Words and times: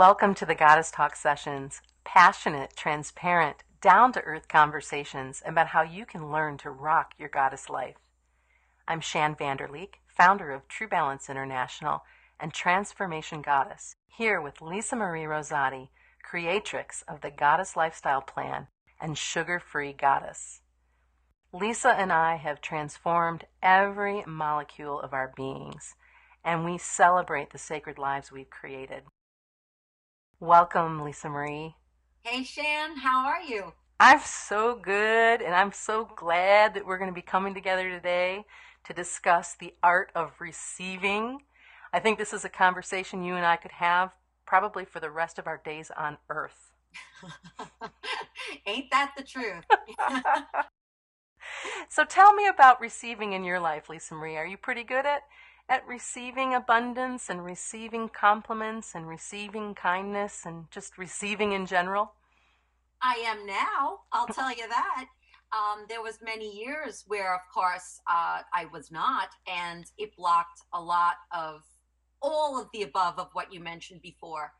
Welcome 0.00 0.34
to 0.36 0.46
the 0.46 0.54
Goddess 0.54 0.90
Talk 0.90 1.14
sessions, 1.14 1.82
passionate, 2.04 2.74
transparent, 2.74 3.58
down 3.82 4.14
to 4.14 4.22
earth 4.22 4.48
conversations 4.48 5.42
about 5.44 5.66
how 5.66 5.82
you 5.82 6.06
can 6.06 6.32
learn 6.32 6.56
to 6.56 6.70
rock 6.70 7.12
your 7.18 7.28
goddess 7.28 7.68
life. 7.68 7.96
I'm 8.88 9.02
Shann 9.02 9.34
Vander 9.34 9.68
Leek, 9.70 9.98
founder 10.06 10.52
of 10.52 10.66
True 10.68 10.88
Balance 10.88 11.28
International 11.28 12.00
and 12.40 12.54
Transformation 12.54 13.42
Goddess, 13.42 13.94
here 14.06 14.40
with 14.40 14.62
Lisa 14.62 14.96
Marie 14.96 15.24
Rosati, 15.24 15.90
creatrix 16.22 17.04
of 17.06 17.20
the 17.20 17.30
Goddess 17.30 17.76
Lifestyle 17.76 18.22
Plan 18.22 18.68
and 19.02 19.18
Sugar 19.18 19.60
Free 19.60 19.92
Goddess. 19.92 20.62
Lisa 21.52 21.90
and 21.90 22.10
I 22.10 22.36
have 22.36 22.62
transformed 22.62 23.44
every 23.62 24.24
molecule 24.26 24.98
of 24.98 25.12
our 25.12 25.30
beings, 25.36 25.94
and 26.42 26.64
we 26.64 26.78
celebrate 26.78 27.50
the 27.50 27.58
sacred 27.58 27.98
lives 27.98 28.32
we've 28.32 28.48
created. 28.48 29.02
Welcome, 30.42 31.04
Lisa 31.04 31.28
Marie. 31.28 31.74
Hey, 32.22 32.44
Shan, 32.44 32.96
how 32.96 33.26
are 33.26 33.42
you? 33.42 33.74
I'm 34.00 34.20
so 34.24 34.74
good, 34.74 35.42
and 35.42 35.54
I'm 35.54 35.70
so 35.70 36.08
glad 36.16 36.72
that 36.72 36.86
we're 36.86 36.96
going 36.96 37.10
to 37.10 37.14
be 37.14 37.20
coming 37.20 37.52
together 37.52 37.90
today 37.90 38.46
to 38.84 38.94
discuss 38.94 39.54
the 39.54 39.74
art 39.82 40.10
of 40.14 40.32
receiving. 40.40 41.40
I 41.92 42.00
think 42.00 42.16
this 42.16 42.32
is 42.32 42.46
a 42.46 42.48
conversation 42.48 43.22
you 43.22 43.36
and 43.36 43.44
I 43.44 43.56
could 43.56 43.72
have 43.72 44.12
probably 44.46 44.86
for 44.86 44.98
the 44.98 45.10
rest 45.10 45.38
of 45.38 45.46
our 45.46 45.60
days 45.62 45.90
on 45.94 46.16
earth. 46.30 46.72
Ain't 48.66 48.90
that 48.92 49.12
the 49.18 49.22
truth? 49.22 49.66
so 51.90 52.06
tell 52.06 52.32
me 52.32 52.48
about 52.48 52.80
receiving 52.80 53.34
in 53.34 53.44
your 53.44 53.60
life, 53.60 53.90
Lisa 53.90 54.14
Marie. 54.14 54.38
Are 54.38 54.46
you 54.46 54.56
pretty 54.56 54.84
good 54.84 55.04
at 55.04 55.20
at 55.70 55.86
receiving 55.86 56.52
abundance 56.52 57.30
and 57.30 57.44
receiving 57.44 58.08
compliments 58.08 58.92
and 58.94 59.06
receiving 59.06 59.72
kindness 59.72 60.42
and 60.44 60.68
just 60.72 60.98
receiving 60.98 61.52
in 61.52 61.64
general? 61.64 62.12
I 63.00 63.14
am 63.24 63.46
now. 63.46 64.00
I'll 64.12 64.26
tell 64.26 64.50
you 64.50 64.68
that. 64.68 65.06
Um, 65.52 65.86
there 65.88 66.02
was 66.02 66.18
many 66.22 66.50
years 66.50 67.04
where, 67.06 67.34
of 67.34 67.40
course, 67.52 68.00
uh, 68.08 68.42
I 68.52 68.66
was 68.72 68.90
not, 68.90 69.30
and 69.48 69.84
it 69.96 70.14
blocked 70.16 70.62
a 70.72 70.80
lot 70.80 71.14
of 71.32 71.62
all 72.20 72.60
of 72.60 72.68
the 72.72 72.82
above 72.82 73.18
of 73.18 73.28
what 73.32 73.52
you 73.52 73.60
mentioned 73.60 74.02
before. 74.02 74.52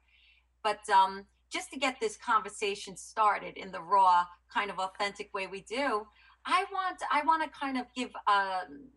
But 0.62 0.88
um, 0.88 1.26
just 1.52 1.70
to 1.72 1.78
get 1.78 1.96
this 2.00 2.16
conversation 2.16 2.96
started 2.96 3.56
in 3.56 3.72
the 3.72 3.82
raw, 3.82 4.24
kind 4.52 4.70
of 4.70 4.78
authentic 4.78 5.34
way 5.34 5.46
we 5.46 5.62
do, 5.62 6.06
I 6.46 6.64
want 6.72 7.02
I 7.12 7.22
want 7.24 7.42
to 7.42 7.58
kind 7.58 7.78
of 7.78 7.86
give 7.94 8.10
um, 8.26 8.88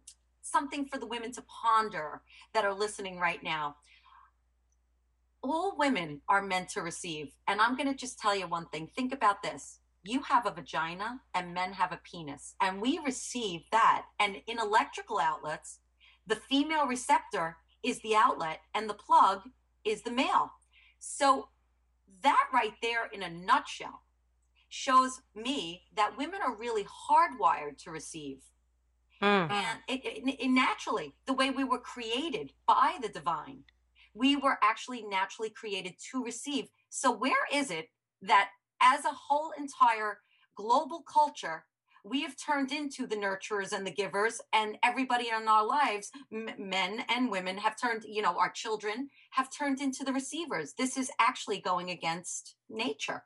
something 0.44 0.86
for 0.86 1.00
the 1.00 1.08
women 1.08 1.32
to 1.32 1.44
ponder 1.44 2.22
that 2.54 2.66
are 2.66 2.74
listening 2.74 3.18
right 3.18 3.42
now. 3.42 3.78
All 5.42 5.76
women 5.78 6.22
are 6.30 6.42
meant 6.42 6.70
to 6.70 6.82
receive. 6.82 7.34
And 7.48 7.60
I'm 7.60 7.76
going 7.76 7.90
to 7.90 7.96
just 7.96 8.20
tell 8.20 8.36
you 8.36 8.48
one 8.48 8.68
thing. 8.68 8.90
Think 8.96 9.14
about 9.14 9.42
this. 9.42 9.80
You 10.04 10.22
have 10.24 10.46
a 10.46 10.52
vagina 10.52 11.22
and 11.34 11.54
men 11.54 11.74
have 11.74 11.94
a 11.94 12.00
penis, 12.04 12.56
and 12.62 12.82
we 12.82 13.00
receive 13.06 13.62
that. 13.72 14.04
And 14.20 14.42
in 14.48 14.60
electrical 14.60 15.18
outlets, 15.18 15.80
the 16.28 16.36
female 16.36 16.86
receptor 16.86 17.58
is 17.84 18.02
the 18.02 18.16
outlet 18.16 18.60
and 18.74 18.90
the 18.90 18.94
plug 18.94 19.42
is 19.86 20.02
the 20.02 20.12
male. 20.12 20.52
So, 21.00 21.50
that 22.22 22.48
right 22.54 22.74
there, 22.82 23.10
in 23.12 23.24
a 23.24 23.30
nutshell, 23.30 24.04
shows 24.70 25.22
me 25.36 25.84
that 25.96 26.18
women 26.18 26.40
are 26.42 26.56
really 26.56 26.86
hardwired 26.86 27.78
to 27.80 27.92
receive. 27.92 28.42
Mm. 29.24 29.50
And 29.50 29.80
it, 29.88 30.04
it, 30.04 30.36
it 30.38 30.50
naturally, 30.50 31.16
the 31.26 31.34
way 31.34 31.50
we 31.50 31.64
were 31.64 31.80
created 31.80 32.52
by 32.68 32.98
the 33.02 33.08
divine, 33.08 33.64
we 34.14 34.36
were 34.36 34.58
actually 34.62 35.04
naturally 35.04 35.50
created 35.50 35.94
to 36.12 36.22
receive. 36.22 36.66
So, 36.90 37.10
where 37.10 37.48
is 37.52 37.72
it 37.72 37.88
that 38.22 38.50
as 38.82 39.06
a 39.06 39.14
whole 39.14 39.54
entire 39.58 40.20
global 40.58 41.04
culture, 41.04 41.64
we 42.04 42.24
have 42.24 42.36
turned 42.36 42.74
into 42.74 43.08
the 43.08 43.16
nurturers 43.16 43.72
and 43.72 43.88
the 43.88 43.92
givers, 43.92 44.42
and 44.52 44.78
everybody 44.84 45.30
in 45.30 45.48
our 45.48 45.66
lives, 45.66 46.12
m- 46.32 46.50
men 46.60 47.06
and 47.08 47.32
women, 47.32 47.58
have 47.58 47.80
turned, 47.80 48.04
you 48.06 48.22
know, 48.22 48.38
our 48.38 48.52
children 48.52 49.10
have 49.32 49.48
turned 49.58 49.80
into 49.80 50.04
the 50.04 50.12
receivers. 50.12 50.74
This 50.78 50.98
is 50.98 51.10
actually 51.18 51.62
going 51.62 51.90
against 51.90 52.56
nature. 52.70 53.24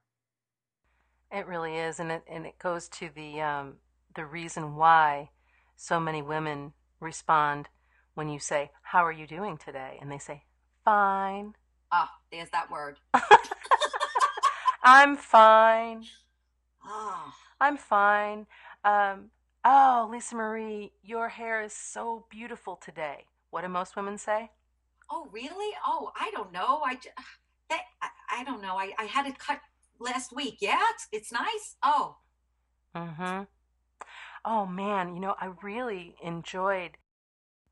It 1.31 1.47
really 1.47 1.75
is, 1.75 1.99
and 1.99 2.11
it 2.11 2.23
and 2.29 2.45
it 2.45 2.59
goes 2.59 2.87
to 2.89 3.09
the 3.15 3.41
um, 3.41 3.77
the 4.15 4.25
reason 4.25 4.75
why 4.75 5.31
so 5.77 5.99
many 5.99 6.21
women 6.21 6.73
respond 6.99 7.69
when 8.15 8.27
you 8.27 8.39
say, 8.39 8.71
How 8.81 9.05
are 9.05 9.11
you 9.11 9.27
doing 9.27 9.57
today? 9.57 9.97
And 10.01 10.11
they 10.11 10.17
say, 10.17 10.43
Fine. 10.83 11.53
Ah, 11.91 12.11
oh, 12.11 12.17
there's 12.31 12.49
that 12.49 12.69
word. 12.69 12.97
I'm 14.83 15.15
fine. 15.15 16.03
Oh. 16.83 17.31
I'm 17.61 17.77
fine. 17.77 18.47
Um, 18.83 19.29
oh, 19.63 20.09
Lisa 20.11 20.35
Marie, 20.35 20.91
your 21.03 21.29
hair 21.29 21.61
is 21.63 21.73
so 21.73 22.25
beautiful 22.29 22.75
today. 22.75 23.25
What 23.51 23.61
do 23.61 23.69
most 23.69 23.95
women 23.95 24.17
say? 24.17 24.51
Oh, 25.09 25.27
really? 25.31 25.75
Oh, 25.85 26.11
I 26.19 26.31
don't 26.31 26.51
know. 26.51 26.81
I, 26.85 26.97
that, 27.69 27.81
I, 28.01 28.09
I 28.39 28.43
don't 28.43 28.61
know. 28.61 28.77
I, 28.77 28.93
I 28.97 29.05
had 29.05 29.27
it 29.27 29.39
cut 29.39 29.61
last 29.99 30.35
week. 30.35 30.57
Yeah, 30.59 30.81
it's, 30.93 31.07
it's 31.11 31.31
nice. 31.31 31.75
Oh. 31.83 32.17
Mm 32.95 33.15
hmm. 33.15 33.43
Oh 34.49 34.65
man, 34.65 35.13
you 35.13 35.19
know, 35.19 35.35
I 35.41 35.51
really 35.61 36.15
enjoyed 36.23 36.91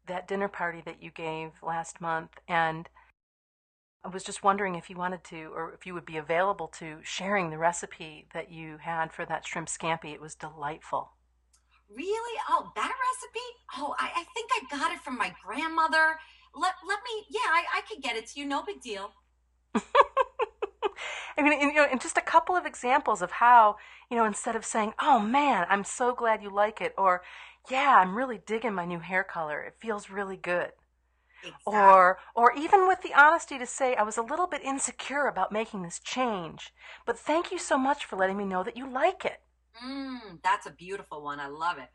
that 0.08 0.28
dinner 0.28 0.50
party 0.50 0.82
that 0.86 1.02
you 1.02 1.10
gave 1.10 1.52
last 1.64 2.02
month 2.02 2.32
and 2.50 2.90
I 4.04 4.10
was 4.10 4.26
just 4.26 4.44
wondering 4.44 4.76
if 4.76 4.90
you 4.90 4.98
wanted 4.98 5.24
to 5.24 5.54
or 5.56 5.72
if 5.72 5.86
you 5.86 5.94
would 5.94 6.06
be 6.06 6.18
available 6.18 6.68
to 6.80 6.98
sharing 7.02 7.50
the 7.50 7.58
recipe 7.58 8.28
that 8.34 8.52
you 8.52 8.80
had 8.82 9.14
for 9.14 9.26
that 9.26 9.48
shrimp 9.48 9.70
scampi. 9.70 10.14
It 10.14 10.20
was 10.20 10.36
delightful. 10.36 11.14
Really? 11.90 12.40
Oh, 12.50 12.70
that 12.76 12.92
recipe? 12.92 13.48
Oh, 13.78 13.96
I, 13.98 14.12
I 14.14 14.26
think 14.36 14.52
I 14.52 14.78
got 14.78 14.92
it 14.92 15.00
from 15.00 15.18
my 15.18 15.34
grandmother. 15.46 16.20
Let, 16.54 16.74
let 16.86 17.00
me, 17.06 17.26
yeah, 17.30 17.40
I, 17.48 17.64
I 17.78 17.82
could 17.90 18.04
get 18.04 18.18
it 18.18 18.28
to 18.32 18.40
you. 18.42 18.46
No 18.46 18.64
big 18.64 18.82
deal. 18.82 19.12
I 21.38 21.42
mean, 21.44 21.60
you 21.62 21.74
know, 21.74 21.86
and 21.90 22.02
just 22.02 22.18
a 22.18 22.22
couple 22.22 22.56
of 22.56 22.66
examples 22.66 23.22
of 23.22 23.32
how, 23.32 23.78
you 24.10 24.18
know, 24.18 24.26
instead 24.26 24.56
of 24.56 24.66
saying, 24.66 24.94
"Oh 25.00 25.20
man, 25.20 25.66
I'm 25.70 25.84
so 25.84 26.14
glad 26.14 26.42
you 26.44 26.50
like 26.50 26.82
it," 26.82 26.94
or 26.98 27.24
"Yeah, 27.70 27.98
I'm 28.00 28.18
really 28.18 28.38
digging 28.38 28.74
my 28.74 28.86
new 28.86 29.00
hair 29.00 29.24
color. 29.24 29.62
It 29.64 29.80
feels 29.80 30.10
really 30.10 30.38
good." 30.38 30.74
Exactly. 31.44 31.74
Or, 31.74 32.20
or 32.36 32.54
even 32.54 32.88
with 32.88 33.02
the 33.02 33.14
honesty 33.14 33.58
to 33.60 33.66
say, 33.68 33.96
I 33.96 34.04
was 34.04 34.18
a 34.18 34.24
little 34.24 34.48
bit 34.48 34.64
insecure 34.64 35.28
about 35.28 35.52
making 35.52 35.84
this 35.84 36.00
change, 36.00 36.74
but 37.06 37.20
thank 37.20 37.52
you 37.52 37.60
so 37.60 37.78
much 37.78 38.06
for 38.06 38.16
letting 38.16 38.38
me 38.38 38.46
know 38.46 38.64
that 38.64 38.78
you 38.78 38.90
like 38.90 39.26
it. 39.26 39.42
Mm, 39.84 40.42
that's 40.44 40.66
a 40.66 40.72
beautiful 40.72 41.22
one. 41.22 41.40
I 41.40 41.48
love 41.48 41.78
it. 41.78 41.90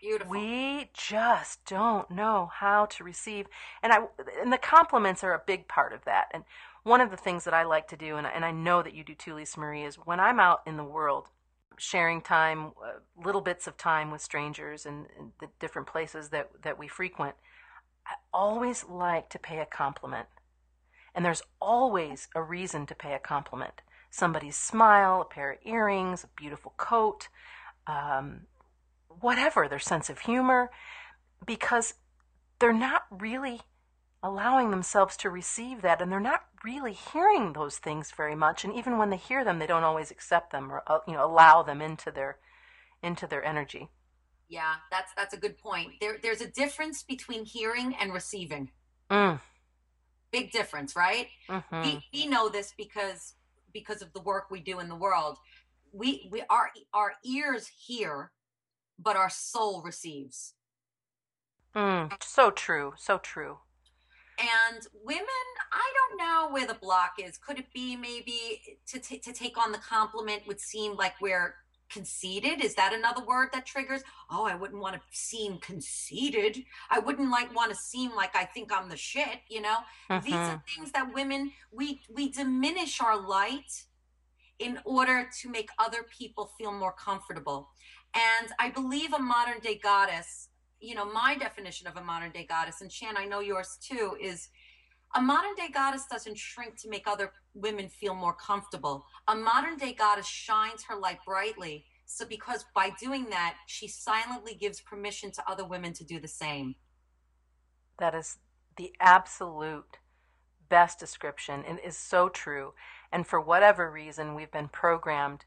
Beautiful. 0.00 0.30
We 0.30 0.90
just 0.92 1.64
don't 1.64 2.10
know 2.10 2.50
how 2.52 2.86
to 2.86 3.04
receive, 3.04 3.46
and 3.82 3.92
I 3.92 3.98
and 4.40 4.52
the 4.52 4.58
compliments 4.58 5.24
are 5.24 5.34
a 5.34 5.42
big 5.44 5.66
part 5.66 5.92
of 5.92 6.04
that. 6.04 6.28
And 6.32 6.44
one 6.84 7.00
of 7.00 7.10
the 7.10 7.16
things 7.16 7.44
that 7.44 7.54
I 7.54 7.64
like 7.64 7.88
to 7.88 7.96
do, 7.96 8.16
and, 8.16 8.26
and 8.26 8.44
I 8.44 8.52
know 8.52 8.82
that 8.82 8.94
you 8.94 9.02
do 9.02 9.14
too, 9.14 9.34
Lisa 9.34 9.58
Marie, 9.58 9.84
is 9.84 9.96
when 9.96 10.20
I'm 10.20 10.38
out 10.38 10.62
in 10.66 10.76
the 10.76 10.84
world 10.84 11.28
sharing 11.78 12.20
time, 12.20 12.72
uh, 12.84 12.98
little 13.24 13.40
bits 13.40 13.66
of 13.66 13.76
time 13.76 14.10
with 14.10 14.20
strangers 14.20 14.86
and, 14.86 15.06
and 15.18 15.32
the 15.40 15.48
different 15.60 15.88
places 15.88 16.28
that, 16.30 16.50
that 16.62 16.78
we 16.78 16.88
frequent, 16.88 17.34
I 18.06 18.14
always 18.32 18.84
like 18.84 19.28
to 19.30 19.38
pay 19.38 19.58
a 19.58 19.66
compliment. 19.66 20.26
And 21.14 21.24
there's 21.24 21.42
always 21.60 22.28
a 22.34 22.42
reason 22.42 22.86
to 22.86 22.94
pay 22.94 23.14
a 23.14 23.18
compliment. 23.18 23.80
Somebody's 24.10 24.56
smile, 24.56 25.20
a 25.20 25.24
pair 25.24 25.52
of 25.52 25.58
earrings, 25.64 26.24
a 26.24 26.28
beautiful 26.36 26.74
coat, 26.76 27.28
um, 27.86 28.42
whatever, 29.20 29.68
their 29.68 29.78
sense 29.78 30.10
of 30.10 30.20
humor, 30.20 30.70
because 31.44 31.94
they're 32.58 32.72
not 32.72 33.02
really 33.10 33.60
allowing 34.22 34.70
themselves 34.70 35.16
to 35.16 35.30
receive 35.30 35.82
that 35.82 36.02
and 36.02 36.10
they're 36.10 36.18
not 36.18 36.44
really 36.64 36.92
hearing 36.92 37.52
those 37.52 37.78
things 37.78 38.10
very 38.16 38.34
much 38.34 38.64
and 38.64 38.74
even 38.74 38.98
when 38.98 39.10
they 39.10 39.16
hear 39.16 39.44
them 39.44 39.58
they 39.58 39.66
don't 39.66 39.84
always 39.84 40.10
accept 40.10 40.50
them 40.50 40.72
or 40.72 40.82
uh, 40.88 40.98
you 41.06 41.12
know 41.14 41.24
allow 41.24 41.62
them 41.62 41.80
into 41.80 42.10
their 42.10 42.38
into 43.02 43.26
their 43.26 43.44
energy. 43.44 43.88
Yeah 44.48 44.74
that's 44.90 45.12
that's 45.16 45.34
a 45.34 45.38
good 45.38 45.56
point. 45.58 45.92
There 46.00 46.18
there's 46.20 46.40
a 46.40 46.50
difference 46.50 47.02
between 47.02 47.44
hearing 47.44 47.94
and 48.00 48.12
receiving. 48.12 48.70
Mm. 49.08 49.40
big 50.32 50.50
difference 50.50 50.96
right? 50.96 51.28
Mm-hmm. 51.48 51.82
we, 51.82 52.04
we 52.12 52.26
know 52.26 52.48
this 52.48 52.74
because 52.76 53.34
because 53.72 54.02
of 54.02 54.12
the 54.12 54.20
work 54.20 54.50
we 54.50 54.60
do 54.60 54.80
in 54.80 54.88
the 54.88 54.96
world. 54.96 55.38
We 55.92 56.28
we 56.32 56.42
our 56.50 56.70
our 56.92 57.12
ears 57.24 57.68
hear 57.68 58.32
but 58.98 59.16
our 59.16 59.30
soul 59.30 59.82
receives 59.82 60.54
mm. 61.74 62.10
so 62.22 62.50
true 62.50 62.92
so 62.96 63.18
true 63.18 63.58
and 64.38 64.86
women, 65.04 65.24
I 65.72 65.92
don't 65.96 66.18
know 66.18 66.48
where 66.52 66.64
the 66.64 66.74
block 66.74 67.14
is. 67.18 67.36
Could 67.36 67.58
it 67.58 67.72
be 67.74 67.96
maybe 67.96 68.78
to, 68.86 69.00
t- 69.00 69.18
to 69.18 69.32
take 69.32 69.58
on 69.58 69.72
the 69.72 69.78
compliment 69.78 70.46
would 70.46 70.60
seem 70.60 70.94
like 70.94 71.20
we're 71.20 71.56
conceited 71.88 72.62
is 72.62 72.74
that 72.74 72.92
another 72.92 73.24
word 73.24 73.48
that 73.52 73.64
triggers 73.64 74.02
oh 74.30 74.44
i 74.44 74.54
wouldn't 74.54 74.80
want 74.80 74.94
to 74.94 75.00
seem 75.10 75.58
conceited 75.58 76.62
i 76.90 76.98
wouldn't 76.98 77.30
like 77.30 77.54
want 77.54 77.70
to 77.70 77.76
seem 77.76 78.14
like 78.14 78.34
i 78.36 78.44
think 78.44 78.70
i'm 78.72 78.88
the 78.88 78.96
shit 78.96 79.40
you 79.48 79.60
know 79.60 79.76
mm-hmm. 80.10 80.24
these 80.24 80.34
are 80.34 80.62
things 80.74 80.92
that 80.92 81.12
women 81.14 81.50
we 81.72 82.00
we 82.14 82.28
diminish 82.30 83.00
our 83.00 83.18
light 83.18 83.84
in 84.58 84.78
order 84.84 85.28
to 85.40 85.48
make 85.48 85.70
other 85.78 86.04
people 86.16 86.50
feel 86.58 86.72
more 86.72 86.92
comfortable 86.92 87.70
and 88.14 88.48
i 88.58 88.70
believe 88.70 89.12
a 89.12 89.18
modern 89.18 89.58
day 89.60 89.78
goddess 89.82 90.48
you 90.80 90.94
know 90.94 91.04
my 91.04 91.34
definition 91.36 91.86
of 91.86 91.96
a 91.96 92.02
modern 92.02 92.30
day 92.30 92.46
goddess 92.48 92.80
and 92.80 92.90
shan 92.90 93.16
i 93.16 93.24
know 93.24 93.40
yours 93.40 93.78
too 93.82 94.16
is 94.20 94.48
a 95.14 95.20
modern 95.20 95.54
day 95.56 95.68
goddess 95.72 96.06
doesn't 96.06 96.36
shrink 96.36 96.76
to 96.80 96.88
make 96.88 97.06
other 97.06 97.32
women 97.54 97.88
feel 97.88 98.14
more 98.14 98.34
comfortable. 98.34 99.06
A 99.26 99.34
modern 99.34 99.76
day 99.76 99.92
goddess 99.92 100.26
shines 100.26 100.84
her 100.84 100.96
light 100.96 101.18
brightly. 101.24 101.86
So, 102.04 102.26
because 102.26 102.64
by 102.74 102.90
doing 103.00 103.28
that, 103.30 103.56
she 103.66 103.88
silently 103.88 104.54
gives 104.54 104.80
permission 104.80 105.30
to 105.32 105.50
other 105.50 105.64
women 105.64 105.92
to 105.94 106.04
do 106.04 106.20
the 106.20 106.28
same. 106.28 106.74
That 107.98 108.14
is 108.14 108.38
the 108.76 108.92
absolute 109.00 109.98
best 110.68 110.98
description 110.98 111.64
and 111.66 111.78
is 111.80 111.96
so 111.96 112.28
true. 112.28 112.74
And 113.10 113.26
for 113.26 113.40
whatever 113.40 113.90
reason, 113.90 114.34
we've 114.34 114.52
been 114.52 114.68
programmed 114.68 115.44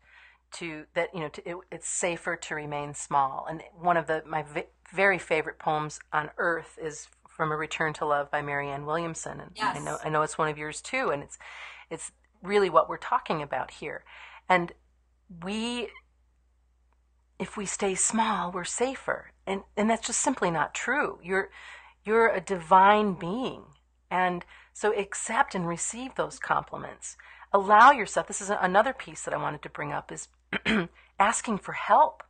to 0.54 0.86
that, 0.94 1.10
you 1.14 1.22
know, 1.22 1.30
to, 1.30 1.50
it, 1.50 1.58
it's 1.72 1.88
safer 1.88 2.36
to 2.36 2.56
remain 2.56 2.94
small. 2.94 3.46
And 3.50 3.62
one 3.80 3.98
of 3.98 4.08
the 4.08 4.24
my 4.26 4.44
v- 4.44 4.66
very 4.94 5.18
favorite 5.18 5.60
poems 5.60 6.00
on 6.12 6.32
earth 6.38 6.78
is 6.82 7.08
from 7.28 7.52
A 7.52 7.58
Return 7.58 7.94
to 7.94 8.06
Love 8.06 8.30
by 8.30 8.42
Marianne 8.42 8.86
Williamson, 8.86 9.40
and 9.40 9.52
yes. 9.56 9.76
I 9.76 9.80
know 9.80 9.98
I 10.04 10.10
know 10.10 10.22
it's 10.22 10.38
one 10.38 10.50
of 10.50 10.58
yours 10.58 10.82
too, 10.82 11.10
and 11.10 11.24
it's 11.24 11.38
it's 11.90 12.12
really 12.42 12.70
what 12.70 12.90
we're 12.90 12.98
talking 12.98 13.42
about 13.42 13.72
here. 13.72 14.04
And 14.50 14.74
we, 15.44 15.88
if 17.40 17.56
we 17.56 17.66
stay 17.66 17.96
small, 17.96 18.52
we're 18.52 18.64
safer, 18.64 19.32
and 19.48 19.64
and 19.78 19.90
that's 19.90 20.08
just 20.08 20.20
simply 20.20 20.52
not 20.52 20.74
true. 20.74 21.20
You're 21.24 21.50
you're 22.04 22.30
a 22.30 22.42
divine 22.42 23.14
being, 23.14 23.64
and 24.10 24.46
so 24.74 24.94
accept 24.98 25.56
and 25.56 25.68
receive 25.68 26.16
those 26.16 26.38
compliments. 26.38 27.16
Allow 27.54 27.92
yourself. 27.92 28.28
This 28.28 28.42
is 28.42 28.50
another 28.50 28.94
piece 28.94 29.24
that 29.24 29.34
I 29.34 29.38
wanted 29.42 29.62
to 29.64 29.70
bring 29.70 29.92
up 29.92 30.12
is 30.12 30.28
asking 31.20 31.60
for 31.60 31.74
help. 31.74 32.24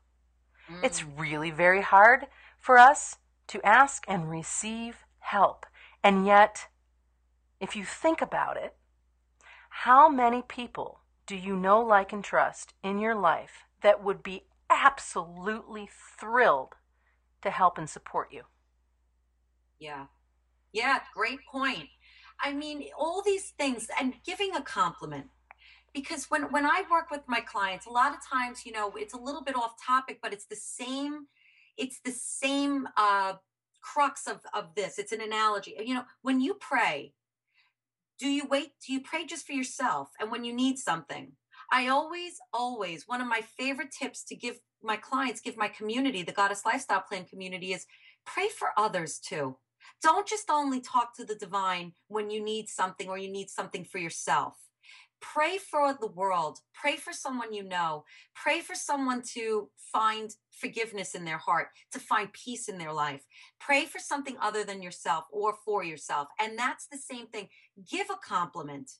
Mm. 0.69 0.83
It's 0.83 1.03
really 1.03 1.51
very 1.51 1.81
hard 1.81 2.27
for 2.59 2.77
us 2.77 3.17
to 3.47 3.65
ask 3.65 4.03
and 4.07 4.29
receive 4.29 5.05
help. 5.19 5.65
And 6.03 6.25
yet, 6.25 6.67
if 7.59 7.75
you 7.75 7.85
think 7.85 8.21
about 8.21 8.57
it, 8.57 8.75
how 9.69 10.09
many 10.09 10.41
people 10.41 11.01
do 11.25 11.35
you 11.35 11.55
know, 11.55 11.81
like, 11.81 12.11
and 12.11 12.23
trust 12.23 12.73
in 12.83 12.99
your 12.99 13.15
life 13.15 13.65
that 13.81 14.03
would 14.03 14.21
be 14.23 14.43
absolutely 14.69 15.89
thrilled 16.19 16.73
to 17.41 17.49
help 17.49 17.77
and 17.77 17.89
support 17.89 18.29
you? 18.31 18.43
Yeah. 19.79 20.05
Yeah, 20.73 20.99
great 21.13 21.39
point. 21.51 21.89
I 22.39 22.53
mean, 22.53 22.85
all 22.97 23.21
these 23.21 23.51
things 23.51 23.87
and 23.99 24.15
giving 24.25 24.55
a 24.55 24.61
compliment. 24.61 25.27
Because 25.93 26.25
when, 26.29 26.43
when 26.51 26.65
I 26.65 26.83
work 26.89 27.11
with 27.11 27.21
my 27.27 27.41
clients, 27.41 27.85
a 27.85 27.89
lot 27.89 28.13
of 28.13 28.19
times, 28.25 28.65
you 28.65 28.71
know, 28.71 28.93
it's 28.95 29.13
a 29.13 29.19
little 29.19 29.43
bit 29.43 29.55
off 29.55 29.73
topic, 29.85 30.19
but 30.21 30.33
it's 30.33 30.45
the 30.45 30.55
same 30.55 31.27
it's 31.77 31.99
the 32.03 32.11
same 32.11 32.87
uh, 32.97 33.33
crux 33.81 34.27
of, 34.27 34.41
of 34.53 34.75
this. 34.75 34.99
It's 34.99 35.11
an 35.11 35.21
analogy. 35.21 35.75
You 35.83 35.95
know, 35.95 36.03
when 36.21 36.41
you 36.41 36.53
pray, 36.55 37.13
do 38.19 38.27
you 38.27 38.45
wait? 38.47 38.73
Do 38.85 38.93
you 38.93 39.01
pray 39.01 39.25
just 39.25 39.47
for 39.47 39.53
yourself? 39.53 40.09
And 40.19 40.31
when 40.31 40.43
you 40.43 40.53
need 40.53 40.77
something, 40.77 41.31
I 41.71 41.87
always, 41.87 42.33
always, 42.53 43.07
one 43.07 43.21
of 43.21 43.27
my 43.27 43.41
favorite 43.41 43.91
tips 43.91 44.23
to 44.25 44.35
give 44.35 44.59
my 44.83 44.97
clients, 44.97 45.41
give 45.41 45.57
my 45.57 45.69
community, 45.69 46.23
the 46.23 46.31
Goddess 46.31 46.65
Lifestyle 46.65 47.01
Plan 47.01 47.25
community, 47.25 47.73
is 47.73 47.85
pray 48.25 48.47
for 48.47 48.69
others 48.77 49.19
too. 49.19 49.57
Don't 50.03 50.27
just 50.27 50.49
only 50.49 50.81
talk 50.81 51.15
to 51.15 51.25
the 51.25 51.35
divine 51.35 51.93
when 52.07 52.29
you 52.29 52.43
need 52.43 52.69
something 52.69 53.07
or 53.07 53.17
you 53.17 53.31
need 53.31 53.49
something 53.49 53.85
for 53.85 53.97
yourself 53.97 54.55
pray 55.21 55.57
for 55.57 55.95
the 55.99 56.07
world. 56.07 56.59
Pray 56.73 56.97
for 56.97 57.13
someone 57.13 57.53
you 57.53 57.63
know. 57.63 58.03
Pray 58.35 58.59
for 58.59 58.75
someone 58.75 59.21
to 59.33 59.69
find 59.77 60.31
forgiveness 60.51 61.15
in 61.15 61.25
their 61.25 61.37
heart 61.37 61.67
to 61.91 61.99
find 61.99 62.33
peace 62.33 62.67
in 62.67 62.77
their 62.77 62.93
life. 62.93 63.25
Pray 63.59 63.85
for 63.85 63.99
something 63.99 64.35
other 64.41 64.63
than 64.63 64.81
yourself 64.81 65.25
or 65.31 65.55
for 65.63 65.83
yourself. 65.83 66.27
And 66.39 66.57
that's 66.57 66.87
the 66.87 66.97
same 66.97 67.27
thing. 67.27 67.47
Give 67.89 68.07
a 68.09 68.27
compliment. 68.27 68.91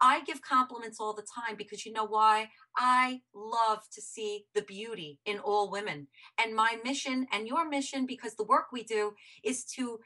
I 0.00 0.22
give 0.24 0.42
compliments 0.42 0.98
all 1.00 1.14
the 1.14 1.22
time 1.22 1.56
because 1.56 1.86
you 1.86 1.92
know 1.92 2.06
why? 2.06 2.50
I 2.76 3.20
love 3.34 3.80
to 3.92 4.00
see 4.00 4.44
the 4.54 4.62
beauty 4.62 5.18
in 5.24 5.38
all 5.38 5.70
women. 5.70 6.08
And 6.36 6.54
my 6.54 6.78
mission 6.84 7.26
and 7.32 7.46
your 7.46 7.68
mission, 7.68 8.06
because 8.06 8.34
the 8.34 8.44
work 8.44 8.66
we 8.72 8.82
do 8.82 9.12
is 9.44 9.64
to 9.76 10.00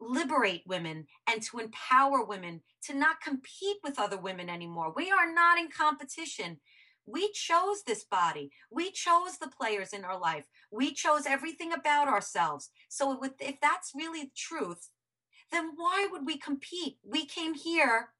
liberate 0.00 0.62
women 0.66 1.06
and 1.28 1.42
to 1.42 1.58
empower 1.58 2.24
women 2.24 2.60
to 2.84 2.94
not 2.94 3.20
compete 3.20 3.78
with 3.82 3.98
other 3.98 4.18
women 4.18 4.48
anymore. 4.48 4.92
We 4.94 5.10
are 5.10 5.32
not 5.32 5.58
in 5.58 5.68
competition. 5.68 6.58
We 7.06 7.32
chose 7.32 7.82
this 7.86 8.04
body. 8.04 8.50
We 8.70 8.90
chose 8.90 9.38
the 9.38 9.48
players 9.48 9.92
in 9.92 10.04
our 10.04 10.18
life. 10.18 10.44
We 10.70 10.92
chose 10.92 11.24
everything 11.26 11.72
about 11.72 12.06
ourselves. 12.06 12.70
So, 12.88 13.18
if 13.40 13.60
that's 13.60 13.92
really 13.94 14.24
the 14.24 14.30
truth, 14.36 14.90
then 15.50 15.70
why 15.76 16.06
would 16.10 16.26
we 16.26 16.36
compete? 16.36 16.98
We 17.02 17.24
came 17.24 17.54
here 17.54 18.10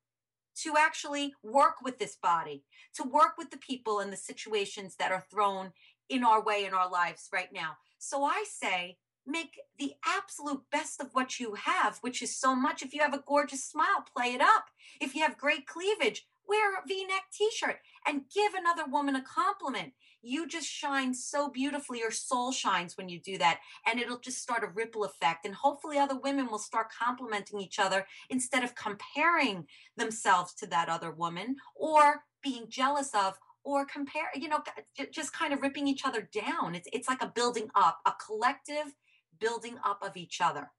to 0.63 0.75
actually 0.79 1.35
work 1.43 1.77
with 1.83 1.99
this 1.99 2.17
body, 2.17 2.65
to 2.95 3.05
work 3.05 3.33
with 3.37 3.51
the 3.51 3.59
people 3.59 4.01
and 4.01 4.13
the 4.13 4.17
situations 4.17 4.97
that 4.99 5.13
are 5.13 5.25
thrown 5.31 5.73
in 6.09 6.25
our 6.25 6.43
way 6.43 6.65
in 6.65 6.75
our 6.75 6.91
lives 6.91 7.29
right 7.33 7.53
now. 7.53 7.77
So 7.99 8.25
I 8.25 8.45
say, 8.49 8.97
make 9.29 9.61
the 9.79 9.93
absolute 10.05 10.63
best 10.73 11.01
of 11.01 11.11
what 11.13 11.39
you 11.39 11.55
have, 11.55 11.99
which 12.01 12.23
is 12.23 12.35
so 12.35 12.57
much. 12.57 12.83
If 12.83 12.95
you 12.95 13.03
have 13.03 13.15
a 13.15 13.23
gorgeous 13.27 13.65
smile, 13.65 14.05
play 14.17 14.33
it 14.33 14.41
up. 14.41 14.67
If 15.01 15.15
you 15.15 15.23
have 15.23 15.39
great 15.39 15.67
cleavage, 15.67 16.27
wear 16.49 16.75
a 16.75 16.87
v 16.87 17.05
neck 17.05 17.25
t 17.33 17.51
shirt 17.53 17.77
and 18.07 18.23
give 18.35 18.55
another 18.55 18.91
woman 18.91 19.15
a 19.15 19.23
compliment. 19.23 19.93
You 20.23 20.49
just 20.49 20.67
shine 20.67 21.15
so 21.15 21.49
beautifully. 21.49 22.01
Your 22.01 22.11
soul 22.11 22.51
shines 22.51 22.97
when 22.97 23.09
you 23.09 23.21
do 23.21 23.39
that. 23.39 23.61
And 23.87 24.01
it'll 24.01 24.19
just 24.19 24.43
start 24.43 24.65
a 24.65 24.69
ripple 24.75 25.05
effect. 25.05 25.45
And 25.45 25.55
hopefully, 25.55 25.99
other 25.99 26.19
women 26.19 26.49
will 26.51 26.59
start 26.59 26.89
complimenting 26.99 27.61
each 27.61 27.79
other 27.79 28.07
instead 28.31 28.65
of 28.65 28.75
comparing 28.75 29.67
themselves 29.97 30.55
to 30.55 30.67
that 30.69 30.89
other 30.89 31.13
woman 31.13 31.57
or 31.77 32.25
being 32.43 32.67
jealous 32.69 33.15
of 33.15 33.39
or 33.63 33.85
compare, 33.85 34.31
you 34.35 34.49
know, 34.49 34.63
just 35.11 35.33
kind 35.33 35.53
of 35.53 35.61
ripping 35.61 35.87
each 35.87 36.07
other 36.07 36.29
down. 36.33 36.75
It's, 36.75 36.89
it's 36.93 37.09
like 37.09 37.23
a 37.23 37.27
building 37.35 37.69
up, 37.75 37.99
a 38.07 38.13
collective 38.25 38.95
building 39.41 39.79
up 39.85 40.03
of 40.03 40.17
each 40.17 40.41
other. 40.41 40.71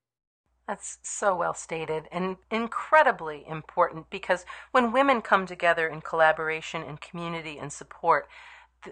That's 0.67 0.99
so 1.01 1.35
well 1.35 1.55
stated 1.55 2.03
and 2.11 2.37
incredibly 2.51 3.43
important 3.47 4.09
because 4.11 4.45
when 4.71 4.91
women 4.91 5.21
come 5.21 5.47
together 5.47 5.87
in 5.87 6.01
collaboration 6.01 6.83
and 6.83 7.01
community 7.01 7.57
and 7.57 7.73
support, 7.73 8.27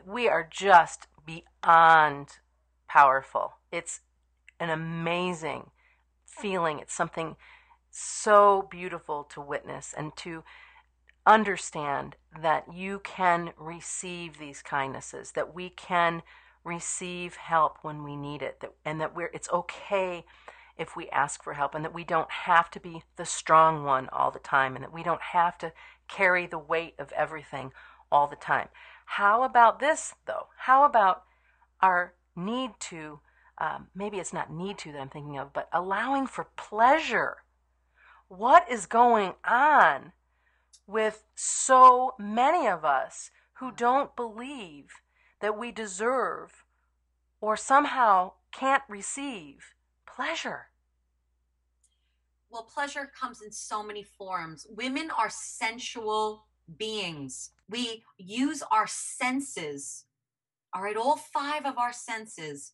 we 0.05 0.27
are 0.27 0.47
just 0.49 1.07
beyond 1.25 2.37
powerful. 2.87 3.53
It's 3.71 4.01
an 4.59 4.69
amazing 4.71 5.69
feeling. 6.25 6.79
It's 6.79 6.95
something 6.95 7.35
so 7.91 8.67
beautiful 8.71 9.23
to 9.25 9.41
witness 9.41 9.93
and 9.95 10.15
to 10.17 10.43
understand 11.27 12.15
that 12.41 12.73
you 12.73 12.99
can 13.03 13.51
receive 13.57 14.39
these 14.39 14.61
kindnesses, 14.61 15.33
that 15.33 15.53
we 15.53 15.69
can 15.69 16.23
receive 16.67 17.35
help 17.37 17.77
when 17.81 18.03
we 18.03 18.15
need 18.15 18.41
it 18.41 18.59
that, 18.59 18.73
and 18.85 18.99
that 19.01 19.15
we're 19.15 19.31
it's 19.33 19.49
okay 19.49 20.25
if 20.77 20.95
we 20.95 21.09
ask 21.09 21.43
for 21.43 21.53
help 21.53 21.73
and 21.73 21.83
that 21.83 21.93
we 21.93 22.03
don't 22.03 22.29
have 22.29 22.69
to 22.69 22.79
be 22.79 23.01
the 23.15 23.25
strong 23.25 23.83
one 23.83 24.07
all 24.09 24.29
the 24.29 24.39
time 24.39 24.75
and 24.75 24.83
that 24.83 24.93
we 24.93 25.01
don't 25.01 25.21
have 25.21 25.57
to 25.57 25.73
carry 26.07 26.45
the 26.45 26.59
weight 26.59 26.93
of 26.99 27.11
everything 27.13 27.71
all 28.11 28.27
the 28.27 28.35
time. 28.35 28.67
How 29.05 29.43
about 29.43 29.79
this 29.79 30.13
though? 30.25 30.47
How 30.57 30.85
about 30.85 31.23
our 31.81 32.13
need 32.35 32.71
to 32.79 33.19
um, 33.59 33.87
maybe 33.95 34.17
it's 34.17 34.33
not 34.33 34.53
need 34.53 34.77
to 34.77 34.91
that 34.91 35.01
i'm 35.01 35.09
thinking 35.09 35.39
of 35.39 35.53
but 35.53 35.69
allowing 35.73 36.27
for 36.27 36.49
pleasure? 36.55 37.37
What 38.27 38.69
is 38.69 38.85
going 38.85 39.33
on 39.47 40.11
with 40.85 41.23
so 41.33 42.13
many 42.19 42.67
of 42.67 42.85
us 42.85 43.31
who 43.53 43.71
don't 43.71 44.15
believe 44.15 45.01
that 45.39 45.57
we 45.57 45.71
deserve 45.71 46.63
or 47.41 47.55
somehow 47.55 48.33
can't 48.51 48.83
receive 48.87 49.73
pleasure. 50.05 50.67
Well, 52.49 52.63
pleasure 52.63 53.11
comes 53.19 53.41
in 53.41 53.51
so 53.51 53.83
many 53.83 54.03
forms. 54.03 54.65
Women 54.69 55.11
are 55.11 55.29
sensual 55.29 56.45
beings. 56.77 57.51
We 57.69 58.03
use 58.17 58.63
our 58.71 58.87
senses, 58.87 60.05
all 60.73 60.81
right, 60.81 60.97
all 60.97 61.17
five 61.17 61.65
of 61.65 61.77
our 61.77 61.93
senses, 61.93 62.73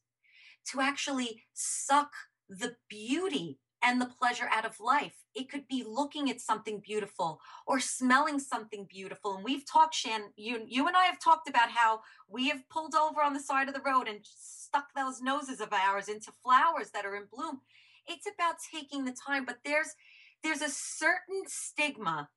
to 0.71 0.79
actually 0.79 1.43
suck 1.53 2.11
the 2.47 2.75
beauty 2.87 3.57
and 3.81 3.99
the 3.99 4.05
pleasure 4.05 4.47
out 4.51 4.65
of 4.65 4.79
life. 4.79 5.22
It 5.35 5.49
could 5.49 5.67
be 5.67 5.83
looking 5.87 6.29
at 6.29 6.41
something 6.41 6.79
beautiful 6.79 7.41
or 7.65 7.79
smelling 7.79 8.39
something 8.39 8.85
beautiful. 8.89 9.35
And 9.35 9.43
we've 9.43 9.65
talked, 9.65 9.95
Shan, 9.95 10.31
you, 10.35 10.63
you 10.67 10.87
and 10.87 10.95
I 10.95 11.05
have 11.05 11.19
talked 11.19 11.49
about 11.49 11.71
how 11.71 12.01
we 12.29 12.49
have 12.49 12.67
pulled 12.69 12.95
over 12.95 13.21
on 13.21 13.33
the 13.33 13.39
side 13.39 13.67
of 13.67 13.73
the 13.73 13.81
road 13.81 14.07
and 14.07 14.19
stuck 14.23 14.93
those 14.95 15.21
noses 15.21 15.59
of 15.61 15.73
ours 15.73 16.07
into 16.07 16.31
flowers 16.31 16.91
that 16.91 17.05
are 17.05 17.15
in 17.15 17.23
bloom. 17.33 17.61
It's 18.07 18.27
about 18.27 18.55
taking 18.73 19.05
the 19.05 19.15
time, 19.25 19.45
but 19.45 19.59
there's 19.63 19.95
there's 20.43 20.61
a 20.61 20.69
certain 20.69 21.43
stigma 21.47 22.29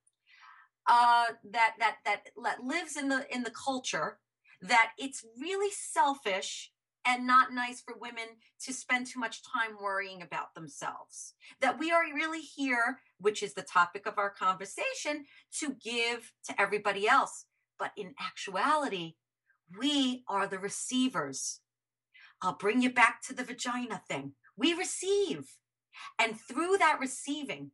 uh, 0.87 1.25
that 1.51 1.75
that 1.79 1.97
that 2.05 2.63
lives 2.63 2.95
in 2.95 3.09
the 3.09 3.25
in 3.33 3.43
the 3.43 3.51
culture 3.51 4.19
that 4.61 4.91
it's 4.97 5.25
really 5.39 5.71
selfish 5.71 6.71
and 7.07 7.25
not 7.25 7.53
nice 7.53 7.81
for 7.81 7.95
women 7.99 8.25
to 8.65 8.73
spend 8.73 9.07
too 9.07 9.19
much 9.19 9.41
time 9.41 9.77
worrying 9.81 10.21
about 10.21 10.53
themselves. 10.53 11.33
That 11.61 11.79
we 11.79 11.89
are 11.89 12.03
really 12.13 12.41
here, 12.41 12.99
which 13.19 13.41
is 13.41 13.53
the 13.53 13.61
topic 13.61 14.05
of 14.05 14.17
our 14.17 14.29
conversation, 14.29 15.25
to 15.59 15.75
give 15.81 16.33
to 16.45 16.61
everybody 16.61 17.07
else. 17.07 17.45
But 17.79 17.91
in 17.95 18.13
actuality, 18.19 19.13
we 19.79 20.25
are 20.27 20.47
the 20.47 20.59
receivers. 20.59 21.61
I'll 22.41 22.57
bring 22.57 22.81
you 22.81 22.91
back 22.91 23.21
to 23.23 23.33
the 23.33 23.43
vagina 23.43 24.01
thing. 24.07 24.33
We 24.57 24.73
receive. 24.73 25.55
And 26.19 26.39
through 26.39 26.77
that 26.77 26.99
receiving, 26.99 27.71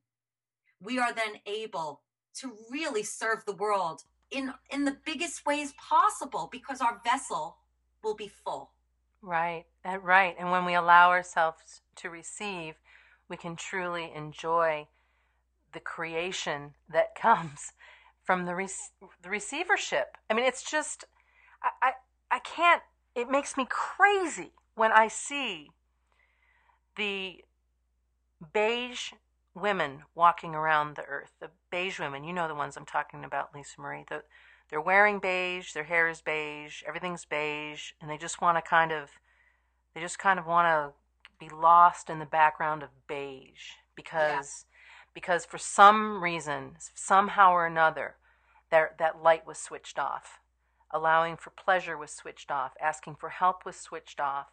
we 0.79 0.99
are 0.99 1.13
then 1.13 1.41
able 1.47 2.01
to 2.35 2.55
really 2.71 3.03
serve 3.03 3.43
the 3.45 3.55
world 3.55 4.03
in 4.31 4.53
in 4.71 4.85
the 4.85 4.97
biggest 5.05 5.45
ways 5.45 5.73
possible 5.77 6.49
because 6.51 6.81
our 6.81 7.01
vessel 7.03 7.57
will 8.03 8.15
be 8.15 8.27
full. 8.27 8.72
Right, 9.23 9.65
right. 10.01 10.35
And 10.37 10.51
when 10.51 10.65
we 10.65 10.75
allow 10.75 11.09
ourselves 11.09 11.81
to 11.95 12.09
receive, 12.09 12.75
we 13.29 13.37
can 13.37 13.55
truly 13.55 14.11
enjoy 14.13 14.87
the 15.73 15.79
creation 15.81 16.75
that 16.91 17.15
comes 17.19 17.73
from 18.23 18.45
the, 18.45 18.55
re- 18.55 18.69
the 19.23 19.29
receivership. 19.29 20.17
I 20.29 20.35
mean, 20.35 20.45
it's 20.45 20.69
just, 20.69 21.05
I, 21.63 21.89
I, 21.89 21.93
I 22.31 22.39
can't, 22.39 22.83
it 23.15 23.29
makes 23.29 23.57
me 23.57 23.67
crazy 23.69 24.53
when 24.75 24.91
I 24.91 25.07
see 25.07 25.71
the 26.95 27.43
beige 28.53 29.13
women 29.55 30.03
walking 30.15 30.55
around 30.55 30.95
the 30.95 31.03
earth, 31.03 31.31
the 31.39 31.49
beige 31.69 31.99
women, 31.99 32.23
you 32.23 32.33
know 32.33 32.47
the 32.47 32.55
ones 32.55 32.75
I'm 32.77 32.85
talking 32.85 33.23
about, 33.23 33.53
Lisa 33.53 33.79
Marie. 33.81 34.05
The, 34.09 34.23
they're 34.73 34.81
wearing 34.81 35.19
beige, 35.19 35.73
their 35.73 35.83
hair 35.83 36.09
is 36.09 36.21
beige, 36.21 36.81
everything's 36.87 37.25
beige, 37.25 37.91
and 38.01 38.09
they 38.09 38.17
just 38.17 38.41
want 38.41 38.57
to 38.57 38.61
kind 38.67 38.91
of, 38.91 39.11
they 39.93 40.01
just 40.01 40.17
kind 40.17 40.39
of 40.39 40.47
want 40.47 40.65
to 40.65 40.93
be 41.39 41.47
lost 41.53 42.09
in 42.09 42.17
the 42.17 42.25
background 42.25 42.81
of 42.81 42.89
beige 43.07 43.73
because, 43.95 44.65
yeah. 44.65 45.11
because 45.13 45.45
for 45.45 45.59
some 45.59 46.23
reason, 46.23 46.71
somehow 46.95 47.51
or 47.51 47.67
another, 47.67 48.15
that 48.71 48.97
that 48.97 49.21
light 49.21 49.45
was 49.45 49.59
switched 49.59 49.99
off. 49.99 50.39
Allowing 50.89 51.37
for 51.37 51.51
pleasure 51.51 51.95
was 51.95 52.09
switched 52.09 52.49
off. 52.49 52.71
Asking 52.81 53.13
for 53.13 53.29
help 53.29 53.67
was 53.67 53.75
switched 53.75 54.19
off. 54.19 54.47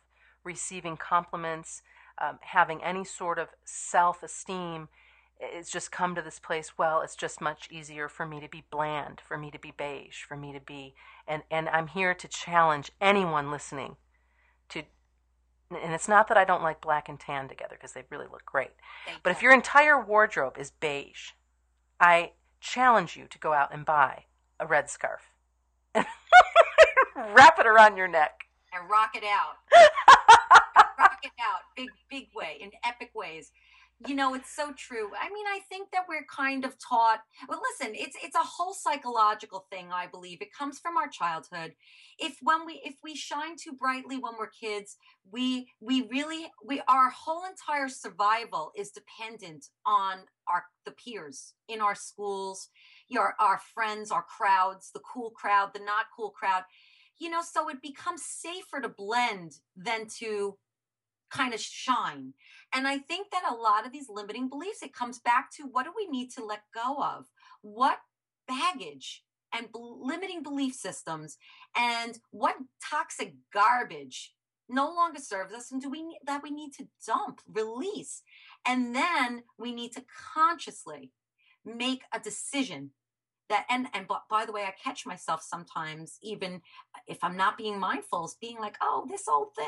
Receiving 0.44 0.98
compliments 0.98 1.80
um, 2.18 2.38
having 2.42 2.84
any 2.84 3.04
sort 3.04 3.38
of 3.38 3.48
self 3.64 4.22
esteem, 4.22 4.88
it's 5.40 5.70
just 5.70 5.90
come 5.90 6.14
to 6.14 6.22
this 6.22 6.38
place. 6.38 6.72
Well, 6.78 7.00
it's 7.00 7.16
just 7.16 7.40
much 7.40 7.68
easier 7.70 8.08
for 8.08 8.26
me 8.26 8.40
to 8.40 8.48
be 8.48 8.64
bland, 8.70 9.20
for 9.26 9.38
me 9.38 9.50
to 9.50 9.58
be 9.58 9.72
beige, 9.76 10.22
for 10.22 10.36
me 10.36 10.52
to 10.52 10.60
be, 10.60 10.94
and 11.26 11.42
and 11.50 11.68
I'm 11.68 11.88
here 11.88 12.14
to 12.14 12.28
challenge 12.28 12.90
anyone 13.00 13.50
listening 13.50 13.96
to. 14.70 14.82
And 15.70 15.94
it's 15.94 16.08
not 16.08 16.28
that 16.28 16.36
I 16.36 16.44
don't 16.44 16.62
like 16.62 16.80
black 16.80 17.08
and 17.08 17.18
tan 17.18 17.48
together 17.48 17.76
because 17.76 17.92
they 17.92 18.04
really 18.10 18.26
look 18.30 18.44
great. 18.44 18.72
but 19.22 19.30
if 19.30 19.40
your 19.40 19.52
entire 19.52 20.00
wardrobe 20.00 20.58
is 20.58 20.72
beige, 20.72 21.30
I 22.00 22.32
challenge 22.60 23.16
you 23.16 23.26
to 23.28 23.38
go 23.38 23.52
out 23.52 23.72
and 23.72 23.84
buy 23.84 24.24
a 24.58 24.66
red 24.66 24.90
scarf. 24.90 25.32
Wrap 25.94 27.58
it 27.58 27.66
around 27.66 27.96
your 27.96 28.08
neck. 28.08 28.46
And 28.72 28.90
rock 28.90 29.10
it 29.14 29.24
out. 29.24 29.56
Rock 30.98 31.18
it 31.22 31.32
out 31.40 31.60
big, 31.80 31.88
big 32.10 32.28
way 32.34 32.58
in 32.60 32.70
epic 32.84 33.10
ways. 33.14 33.52
You 34.06 34.14
know, 34.14 34.32
it's 34.34 34.54
so 34.56 34.72
true. 34.78 35.10
I 35.20 35.28
mean, 35.28 35.44
I 35.46 35.60
think 35.68 35.90
that 35.90 36.06
we're 36.08 36.24
kind 36.24 36.64
of 36.64 36.74
taught. 36.78 37.20
Well, 37.48 37.60
listen, 37.70 37.94
it's 37.94 38.16
it's 38.22 38.34
a 38.34 38.38
whole 38.38 38.72
psychological 38.72 39.66
thing. 39.70 39.88
I 39.92 40.06
believe 40.06 40.40
it 40.40 40.54
comes 40.54 40.78
from 40.78 40.96
our 40.96 41.08
childhood. 41.08 41.74
If 42.18 42.38
when 42.40 42.64
we 42.64 42.80
if 42.82 42.94
we 43.04 43.14
shine 43.14 43.56
too 43.62 43.72
brightly 43.72 44.16
when 44.16 44.32
we're 44.38 44.48
kids, 44.48 44.96
we 45.30 45.68
we 45.80 46.08
really 46.10 46.46
we 46.64 46.80
our 46.88 47.10
whole 47.10 47.44
entire 47.44 47.88
survival 47.90 48.72
is 48.74 48.90
dependent 48.90 49.66
on 49.84 50.20
our 50.48 50.64
the 50.86 50.92
peers 50.92 51.52
in 51.68 51.82
our 51.82 51.94
schools, 51.94 52.70
your 53.08 53.34
our 53.38 53.60
friends, 53.74 54.10
our 54.10 54.24
crowds, 54.24 54.92
the 54.94 55.00
cool 55.00 55.30
crowd, 55.30 55.74
the 55.74 55.80
not 55.80 56.06
cool 56.16 56.30
crowd 56.30 56.62
you 57.18 57.28
know 57.28 57.42
so 57.42 57.68
it 57.68 57.82
becomes 57.82 58.22
safer 58.24 58.80
to 58.80 58.88
blend 58.88 59.52
than 59.76 60.06
to 60.06 60.56
kind 61.30 61.54
of 61.54 61.60
shine. 61.60 62.34
And 62.72 62.86
I 62.86 62.98
think 62.98 63.30
that 63.30 63.50
a 63.50 63.54
lot 63.54 63.86
of 63.86 63.92
these 63.92 64.08
limiting 64.08 64.48
beliefs, 64.48 64.82
it 64.82 64.94
comes 64.94 65.18
back 65.18 65.50
to 65.56 65.64
what 65.64 65.84
do 65.84 65.92
we 65.96 66.06
need 66.06 66.30
to 66.32 66.44
let 66.44 66.60
go 66.74 67.02
of? 67.02 67.26
What 67.62 67.98
baggage 68.46 69.22
and 69.52 69.68
limiting 69.74 70.42
belief 70.42 70.74
systems 70.74 71.36
and 71.76 72.18
what 72.30 72.56
toxic 72.88 73.34
garbage 73.52 74.34
no 74.68 74.86
longer 74.86 75.18
serves 75.18 75.52
us 75.52 75.72
and 75.72 75.82
do 75.82 75.90
we 75.90 76.16
that 76.24 76.42
we 76.42 76.50
need 76.50 76.72
to 76.72 76.86
dump 77.04 77.40
release 77.52 78.22
and 78.64 78.94
then 78.94 79.42
we 79.58 79.72
need 79.72 79.92
to 79.92 80.04
consciously 80.34 81.10
make 81.64 82.02
a 82.14 82.20
decision 82.20 82.90
that 83.50 83.66
and 83.68 83.88
and 83.92 84.06
by 84.30 84.46
the 84.46 84.52
way 84.52 84.62
i 84.62 84.72
catch 84.82 85.04
myself 85.04 85.42
sometimes 85.42 86.18
even 86.22 86.62
if 87.06 87.18
i'm 87.22 87.36
not 87.36 87.58
being 87.58 87.78
mindful 87.78 88.24
is 88.24 88.36
being 88.40 88.58
like 88.58 88.76
oh 88.80 89.06
this 89.10 89.28
old 89.28 89.48
thing 89.54 89.66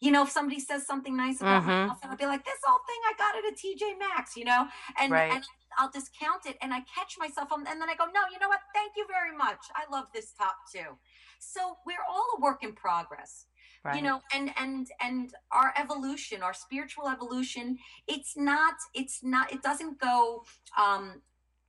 you 0.00 0.12
know 0.12 0.22
if 0.22 0.30
somebody 0.30 0.60
says 0.60 0.86
something 0.86 1.16
nice 1.16 1.40
about 1.40 1.62
mm-hmm. 1.62 1.88
myself 1.88 1.98
i'll 2.04 2.16
be 2.16 2.26
like 2.26 2.44
this 2.44 2.60
old 2.68 2.80
thing 2.86 3.00
i 3.08 3.12
got 3.18 3.34
it 3.34 3.44
at 3.50 3.58
tj 3.58 3.98
maxx 3.98 4.36
you 4.36 4.44
know 4.44 4.66
and 5.00 5.12
right. 5.12 5.32
and 5.32 5.44
i'll 5.78 5.90
discount 5.90 6.46
it 6.46 6.56
and 6.62 6.72
i 6.72 6.80
catch 6.94 7.16
myself 7.18 7.48
and 7.52 7.66
then 7.66 7.90
i 7.90 7.94
go 7.96 8.04
no 8.04 8.20
you 8.32 8.38
know 8.38 8.48
what 8.48 8.60
thank 8.74 8.92
you 8.96 9.06
very 9.08 9.36
much 9.36 9.64
i 9.74 9.90
love 9.90 10.04
this 10.14 10.32
top 10.32 10.56
too 10.72 10.96
so 11.40 11.76
we're 11.84 12.04
all 12.08 12.26
a 12.38 12.40
work 12.40 12.62
in 12.62 12.72
progress 12.72 13.46
Right. 13.84 13.96
you 13.96 14.02
know 14.02 14.20
and 14.32 14.52
and 14.56 14.86
and 15.00 15.32
our 15.50 15.74
evolution 15.76 16.40
our 16.40 16.54
spiritual 16.54 17.08
evolution 17.08 17.78
it's 18.06 18.36
not 18.36 18.74
it's 18.94 19.24
not 19.24 19.52
it 19.52 19.60
doesn't 19.60 19.98
go 19.98 20.44
um 20.78 21.20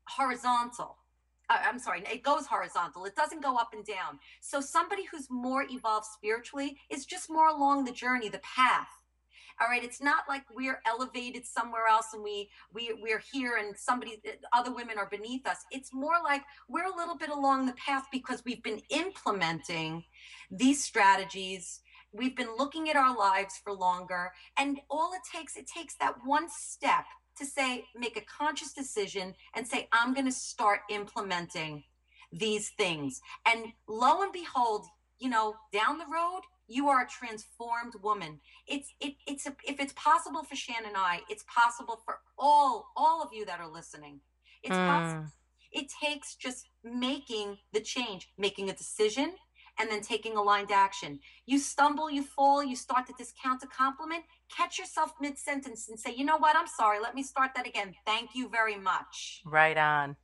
horizontal 0.08 0.98
I'm 1.50 1.79
sorry, 1.79 2.03
it 2.12 2.23
goes 2.23 2.45
horizontal. 2.45 3.05
It 3.05 3.15
doesn't 3.15 3.43
go 3.43 3.55
up 3.57 3.69
and 3.73 3.85
down. 3.85 4.19
So 4.41 4.62
somebody 4.62 5.03
who's 5.12 5.29
more 5.29 5.65
evolved 5.69 6.07
spiritually 6.07 6.77
is 6.89 7.05
just 7.05 7.29
more 7.29 7.50
along 7.50 7.85
the 7.85 7.91
journey, 7.91 8.29
the 8.29 8.39
path. 8.39 8.88
All 9.62 9.67
right, 9.67 9.83
it's 9.83 10.01
not 10.01 10.23
like 10.27 10.43
we're 10.51 10.81
elevated 10.88 11.45
somewhere 11.45 11.85
else 11.88 12.07
and 12.13 12.23
we 12.23 12.50
we 12.73 12.97
we're 13.00 13.21
here 13.31 13.57
and 13.57 13.77
somebody 13.77 14.19
other 14.51 14.73
women 14.73 14.97
are 14.97 15.09
beneath 15.09 15.45
us. 15.45 15.57
It's 15.71 15.93
more 15.93 16.15
like 16.23 16.41
we're 16.67 16.91
a 16.91 16.95
little 16.95 17.15
bit 17.15 17.29
along 17.29 17.67
the 17.67 17.73
path 17.73 18.07
because 18.12 18.41
we've 18.45 18.63
been 18.63 18.81
implementing 18.89 20.05
these 20.50 20.83
strategies 20.83 21.81
we've 22.13 22.35
been 22.35 22.55
looking 22.57 22.89
at 22.89 22.95
our 22.95 23.15
lives 23.17 23.59
for 23.63 23.73
longer 23.73 24.31
and 24.57 24.79
all 24.89 25.12
it 25.13 25.21
takes 25.35 25.57
it 25.57 25.67
takes 25.67 25.95
that 25.95 26.15
one 26.23 26.47
step 26.47 27.05
to 27.37 27.45
say, 27.45 27.85
make 27.95 28.17
a 28.17 28.21
conscious 28.21 28.73
decision 28.73 29.33
and 29.55 29.67
say, 29.67 29.87
I'm 29.91 30.13
going 30.13 30.25
to 30.25 30.31
start 30.31 30.81
implementing 30.89 31.83
these 32.31 32.69
things. 32.69 33.21
And 33.45 33.65
lo 33.87 34.21
and 34.21 34.31
behold, 34.31 34.85
you 35.19 35.29
know, 35.29 35.55
down 35.71 35.97
the 35.97 36.05
road, 36.05 36.41
you 36.67 36.89
are 36.89 37.03
a 37.03 37.07
transformed 37.07 37.93
woman. 38.01 38.39
It's 38.67 38.93
it 38.99 39.15
it's 39.27 39.45
a, 39.45 39.55
if 39.65 39.79
it's 39.79 39.93
possible 39.93 40.43
for 40.43 40.55
Shannon 40.55 40.89
and 40.89 40.97
I, 40.97 41.21
it's 41.29 41.43
possible 41.53 41.99
for 42.05 42.19
all 42.37 42.87
all 42.95 43.21
of 43.21 43.29
you 43.33 43.45
that 43.45 43.59
are 43.59 43.69
listening. 43.69 44.19
It's 44.63 44.75
mm. 44.75 44.87
possible. 44.87 45.31
It 45.71 45.87
takes 46.01 46.35
just 46.35 46.69
making 46.83 47.57
the 47.73 47.81
change, 47.81 48.29
making 48.37 48.69
a 48.69 48.73
decision, 48.73 49.33
and 49.80 49.89
then 49.89 50.01
taking 50.01 50.36
aligned 50.36 50.72
action. 50.72 51.20
You 51.46 51.60
stumble, 51.60 52.10
you 52.10 52.24
fall, 52.24 52.63
you 52.63 52.75
start 52.75 53.08
to 53.08 53.13
discount 53.18 53.63
a 53.63 53.68
compliment, 53.68 54.24
catch 54.56 54.77
yourself 54.77 55.13
mid 55.20 55.38
sentence 55.38 55.89
and 55.89 56.00
say, 56.00 56.13
you 56.15 56.25
know 56.25 56.38
what, 56.38 56.56
I'm 56.56 56.68
sorry, 56.68 57.00
let 57.00 57.15
me 57.15 57.24
start 57.24 57.51
that 57.56 57.68
again. 57.68 57.96
Thank 58.06 58.32
you 58.36 58.50
very 58.50 58.77
much. 58.77 59.42
Right 59.46 59.77
on. 59.77 60.15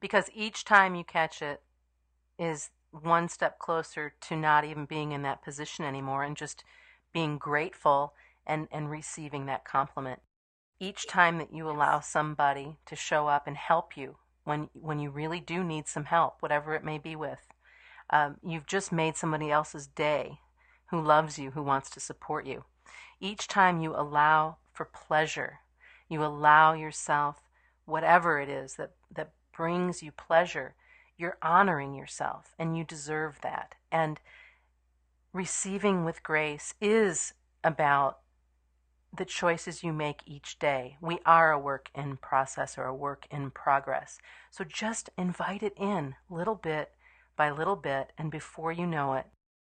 Because 0.00 0.30
each 0.34 0.64
time 0.64 0.94
you 0.94 1.04
catch 1.04 1.42
it 1.42 1.62
is 2.38 2.70
one 2.90 3.28
step 3.28 3.58
closer 3.58 4.14
to 4.20 4.36
not 4.36 4.64
even 4.64 4.84
being 4.84 5.12
in 5.12 5.22
that 5.22 5.42
position 5.42 5.84
anymore 5.84 6.24
and 6.24 6.36
just 6.36 6.64
being 7.12 7.38
grateful 7.38 8.14
and, 8.46 8.68
and 8.72 8.90
receiving 8.90 9.46
that 9.46 9.64
compliment. 9.64 10.20
Each 10.78 11.06
time 11.06 11.38
that 11.38 11.52
you 11.52 11.68
allow 11.68 12.00
somebody 12.00 12.76
to 12.86 12.96
show 12.96 13.28
up 13.28 13.46
and 13.46 13.56
help 13.56 13.96
you 13.96 14.16
when 14.44 14.68
when 14.72 14.98
you 14.98 15.10
really 15.10 15.40
do 15.40 15.62
need 15.62 15.86
some 15.86 16.04
help, 16.04 16.36
whatever 16.40 16.74
it 16.74 16.82
may 16.82 16.98
be 16.98 17.14
with, 17.14 17.49
um, 18.10 18.36
you've 18.42 18.66
just 18.66 18.92
made 18.92 19.16
somebody 19.16 19.50
else's 19.50 19.86
day 19.86 20.40
who 20.90 21.00
loves 21.00 21.38
you, 21.38 21.52
who 21.52 21.62
wants 21.62 21.90
to 21.90 22.00
support 22.00 22.46
you. 22.46 22.64
Each 23.20 23.46
time 23.46 23.80
you 23.80 23.94
allow 23.94 24.56
for 24.72 24.84
pleasure 24.84 25.60
you 26.10 26.24
allow 26.24 26.74
yourself 26.74 27.40
whatever 27.86 28.40
it 28.40 28.50
is 28.50 28.74
that, 28.74 28.90
that 29.14 29.30
brings 29.56 30.02
you 30.02 30.12
pleasure, 30.12 30.74
you're 31.16 31.38
honoring 31.40 31.94
yourself 31.94 32.54
and 32.58 32.76
you 32.76 32.84
deserve 32.84 33.38
that. 33.42 33.74
And 33.90 34.20
receiving 35.32 36.04
with 36.04 36.22
grace 36.22 36.74
is 36.80 37.32
about 37.62 38.18
the 39.16 39.24
choices 39.24 39.82
you 39.82 39.92
make 39.92 40.22
each 40.26 40.58
day. 40.58 40.96
We 41.00 41.18
are 41.24 41.52
a 41.52 41.58
work 41.58 41.88
in 41.94 42.16
process 42.16 42.76
or 42.76 42.84
a 42.84 42.94
work 42.94 43.26
in 43.30 43.50
progress. 43.50 44.18
So 44.50 44.64
just 44.64 45.10
invite 45.16 45.62
it 45.62 45.74
in 45.76 46.16
little 46.28 46.54
bit 46.54 46.90
by 47.40 47.50
little 47.50 47.76
bit, 47.76 48.12
and 48.18 48.30
before 48.30 48.70
you 48.70 48.86
know 48.86 49.14
it, 49.14 49.24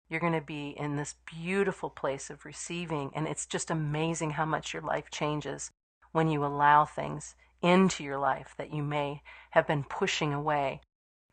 you're 0.10 0.20
going 0.20 0.34
to 0.34 0.42
be 0.42 0.76
in 0.78 0.98
this 0.98 1.16
beautiful 1.26 1.90
place 1.90 2.30
of 2.30 2.44
receiving. 2.44 3.12
And 3.16 3.26
it's 3.30 3.46
just 3.46 3.72
amazing 3.72 4.32
how 4.32 4.44
much 4.44 4.74
your 4.74 4.82
life 4.82 5.06
changes 5.10 5.72
when 6.12 6.28
you 6.28 6.44
allow 6.44 6.84
things 6.84 7.34
into 7.62 8.04
your 8.04 8.18
life 8.18 8.56
that 8.58 8.74
you 8.74 8.84
may 8.84 9.22
have 9.52 9.68
been 9.68 9.86
pushing 9.86 10.34
away 10.34 10.82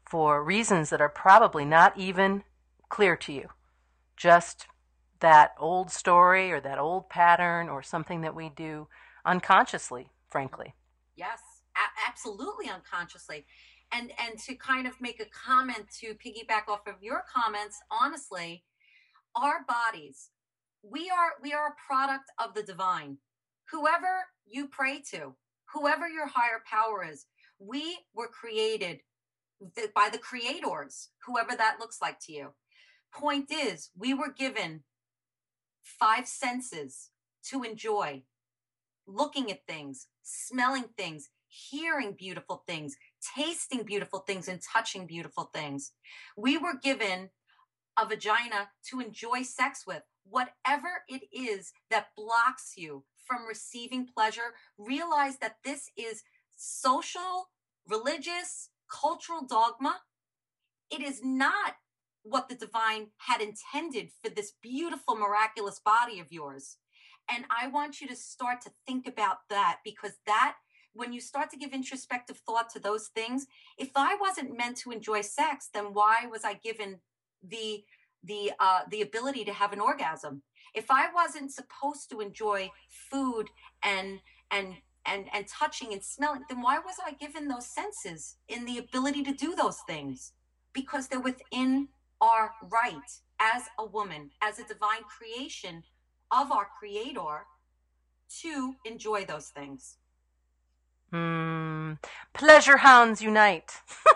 for 0.09 0.45
reasons 0.45 0.90
that 0.90 1.00
are 1.00 1.09
probably 1.09 1.64
not 1.64 1.99
even 1.99 2.45
clear 2.88 3.16
to 3.16 3.33
you. 3.33 3.49
Just 4.16 4.68
that 5.18 5.57
old 5.59 5.90
story 5.90 6.52
or 6.52 6.61
that 6.61 6.78
old 6.78 7.11
pattern 7.11 7.68
or 7.68 7.83
something 7.83 8.21
that 8.21 8.37
we 8.37 8.49
do 8.49 8.87
unconsciously, 9.26 10.12
frankly. 10.30 10.76
Yes, 11.16 11.40
absolutely 12.09 12.71
unconsciously. 12.71 13.45
And 13.92 14.12
and 14.18 14.38
to 14.40 14.54
kind 14.54 14.87
of 14.87 15.00
make 15.00 15.21
a 15.21 15.26
comment 15.26 15.87
to 16.00 16.14
piggyback 16.14 16.68
off 16.68 16.87
of 16.87 17.02
your 17.02 17.25
comments, 17.33 17.78
honestly, 17.90 18.64
our 19.35 19.64
bodies, 19.66 20.30
we 20.83 21.11
are 21.11 21.33
we 21.42 21.52
are 21.52 21.68
a 21.68 21.87
product 21.87 22.30
of 22.38 22.54
the 22.54 22.62
divine. 22.62 23.18
Whoever 23.71 24.26
you 24.47 24.68
pray 24.68 25.02
to, 25.11 25.35
whoever 25.73 26.09
your 26.09 26.26
higher 26.26 26.62
power 26.71 27.04
is, 27.11 27.26
we 27.59 27.99
were 28.14 28.28
created 28.28 29.00
by 29.95 30.09
the 30.11 30.18
creators, 30.18 31.09
whoever 31.26 31.57
that 31.57 31.76
looks 31.80 31.99
like 32.00 32.18
to 32.21 32.33
you. 32.33 32.49
Point 33.12 33.50
is, 33.50 33.90
we 33.97 34.14
were 34.14 34.33
given 34.33 34.85
five 35.83 36.26
senses 36.26 37.11
to 37.50 37.62
enjoy 37.62 38.23
looking 39.07 39.50
at 39.50 39.66
things, 39.66 40.07
smelling 40.23 40.85
things, 40.97 41.30
hearing 41.49 42.12
beautiful 42.12 42.62
things, 42.66 42.97
tasting 43.35 43.83
beautiful 43.83 44.21
things, 44.21 44.49
and 44.49 44.61
touching 44.61 45.07
beautiful 45.07 45.51
things. 45.55 45.93
We 46.37 46.59
were 46.59 46.79
given 46.83 47.31
a 47.99 48.07
vagina 48.07 48.71
to 48.91 49.01
enjoy 49.01 49.43
sex 49.43 49.85
with. 49.87 50.03
Whatever 50.25 51.03
it 51.09 51.23
is 51.33 51.73
that 51.91 52.09
blocks 52.17 52.75
you 52.77 53.05
from 53.27 53.47
receiving 53.47 54.07
pleasure, 54.07 54.55
realize 54.77 55.39
that 55.39 55.57
this 55.65 55.91
is 55.97 56.23
social, 56.57 57.51
religious, 57.87 58.71
cultural 58.91 59.47
dogma. 59.47 60.01
It 60.91 61.03
is 61.03 61.21
not 61.23 61.77
what 62.23 62.49
the 62.49 62.55
divine 62.55 63.09
had 63.19 63.41
intended 63.41 64.11
for 64.23 64.31
this 64.31 64.53
beautiful, 64.63 65.17
miraculous 65.17 65.81
body 65.85 66.21
of 66.21 66.33
yours. 66.33 66.77
And 67.31 67.45
I 67.51 67.69
want 67.69 68.01
you 68.01 68.09
to 68.09 68.17
start 68.17 68.61
to 68.63 68.71
think 68.87 69.07
about 69.07 69.39
that 69.51 69.79
because 69.85 70.13
that, 70.27 70.57
when 70.92 71.12
you 71.12 71.21
start 71.21 71.50
to 71.50 71.57
give 71.57 71.73
introspective 71.73 72.38
thought 72.38 72.71
to 72.71 72.80
those 72.80 73.09
things, 73.09 73.47
if 73.76 73.90
I 73.95 74.16
wasn't 74.21 74.57
meant 74.57 74.76
to 74.78 74.90
enjoy 74.90 75.21
sex, 75.21 75.68
then 75.73 75.92
why 75.92 76.26
was 76.30 76.45
I 76.45 76.54
given 76.54 76.99
the 77.42 77.85
the 78.25 78.52
uh, 78.59 78.80
the 78.90 79.02
ability 79.02 79.45
to 79.45 79.52
have 79.52 79.73
an 79.73 79.80
orgasm? 79.80 80.42
If 80.75 80.90
I 80.90 81.12
wasn't 81.12 81.52
supposed 81.52 82.11
to 82.11 82.21
enjoy 82.21 82.71
food 82.88 83.49
and 83.83 84.21
and 84.50 84.75
and 85.07 85.26
and 85.33 85.47
touching 85.47 85.92
and 85.92 86.02
smelling, 86.02 86.42
then 86.49 86.61
why 86.61 86.78
was 86.78 86.97
I 87.04 87.12
given 87.12 87.49
those 87.49 87.66
senses 87.66 88.37
in 88.49 88.64
the 88.64 88.78
ability 88.78 89.23
to 89.25 89.33
do 89.33 89.54
those 89.54 89.78
things? 89.87 90.33
Because 90.73 91.09
they're 91.09 91.21
within 91.21 91.88
our 92.21 92.52
right 92.71 93.11
as 93.40 93.64
a 93.78 93.87
woman, 93.87 94.30
as 94.42 94.59
a 94.59 94.64
divine 94.64 95.04
creation 95.04 95.85
of 96.30 96.50
our 96.52 96.68
creator 96.78 97.47
to 98.40 98.75
enjoy 98.85 99.25
those 99.25 99.49
things. 99.49 99.97
Mm, 101.12 101.99
pleasure 102.34 102.78
hounds 102.78 103.23
unite. 103.23 103.73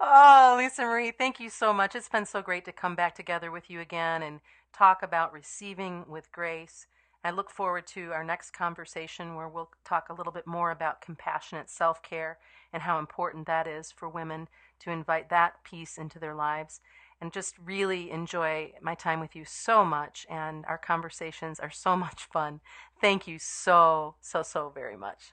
oh, 0.00 0.56
Lisa 0.58 0.82
Marie, 0.82 1.12
thank 1.12 1.38
you 1.38 1.48
so 1.48 1.72
much. 1.72 1.94
It's 1.94 2.08
been 2.08 2.26
so 2.26 2.42
great 2.42 2.64
to 2.64 2.72
come 2.72 2.96
back 2.96 3.14
together 3.14 3.50
with 3.52 3.70
you 3.70 3.80
again 3.80 4.22
and 4.22 4.40
talk 4.76 5.02
about 5.02 5.32
receiving 5.32 6.04
with 6.08 6.32
grace. 6.32 6.86
I 7.22 7.30
look 7.30 7.50
forward 7.50 7.86
to 7.88 8.12
our 8.12 8.24
next 8.24 8.52
conversation 8.52 9.34
where 9.34 9.48
we'll 9.48 9.70
talk 9.84 10.08
a 10.08 10.14
little 10.14 10.32
bit 10.32 10.46
more 10.46 10.70
about 10.70 11.00
compassionate 11.00 11.70
self 11.70 12.02
care 12.02 12.38
and 12.72 12.82
how 12.82 12.98
important 12.98 13.46
that 13.46 13.66
is 13.66 13.92
for 13.92 14.08
women 14.08 14.48
to 14.80 14.90
invite 14.90 15.28
that 15.30 15.62
piece 15.64 15.96
into 15.96 16.18
their 16.18 16.34
lives 16.34 16.80
and 17.20 17.32
just 17.32 17.54
really 17.58 18.10
enjoy 18.10 18.72
my 18.82 18.94
time 18.94 19.20
with 19.20 19.34
you 19.34 19.44
so 19.44 19.84
much. 19.84 20.26
And 20.28 20.64
our 20.66 20.78
conversations 20.78 21.58
are 21.60 21.70
so 21.70 21.96
much 22.06 22.24
fun. 22.32 22.60
Thank 23.00 23.26
you 23.26 23.38
so, 23.38 24.16
so, 24.20 24.42
so 24.42 24.70
very 24.74 24.96
much. 24.96 25.32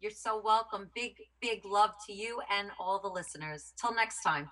You're 0.00 0.12
so 0.12 0.40
welcome. 0.42 0.90
Big, 0.94 1.16
big 1.40 1.64
love 1.64 1.90
to 2.06 2.12
you 2.12 2.40
and 2.50 2.70
all 2.78 3.00
the 3.00 3.08
listeners. 3.08 3.72
Till 3.80 3.94
next 3.94 4.22
time. 4.22 4.48